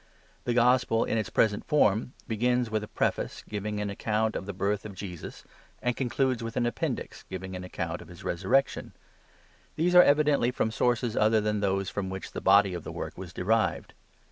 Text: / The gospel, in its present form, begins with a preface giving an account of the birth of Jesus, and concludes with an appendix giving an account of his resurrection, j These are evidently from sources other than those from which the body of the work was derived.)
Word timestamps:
/ 0.25 0.43
The 0.45 0.55
gospel, 0.55 1.05
in 1.05 1.19
its 1.19 1.29
present 1.29 1.63
form, 1.63 2.13
begins 2.27 2.71
with 2.71 2.83
a 2.83 2.87
preface 2.87 3.43
giving 3.47 3.79
an 3.79 3.91
account 3.91 4.35
of 4.35 4.47
the 4.47 4.51
birth 4.51 4.83
of 4.83 4.95
Jesus, 4.95 5.43
and 5.79 5.95
concludes 5.95 6.41
with 6.41 6.57
an 6.57 6.65
appendix 6.65 7.21
giving 7.29 7.55
an 7.55 7.63
account 7.63 8.01
of 8.01 8.07
his 8.07 8.23
resurrection, 8.23 8.93
j 8.95 9.03
These 9.83 9.93
are 9.93 10.01
evidently 10.01 10.49
from 10.49 10.71
sources 10.71 11.15
other 11.15 11.39
than 11.39 11.59
those 11.59 11.91
from 11.91 12.09
which 12.09 12.31
the 12.31 12.41
body 12.41 12.73
of 12.73 12.83
the 12.83 12.91
work 12.91 13.15
was 13.15 13.31
derived.) 13.31 13.93